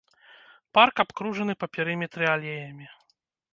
[0.77, 2.85] Парк абкружаны па перыметры алеямі.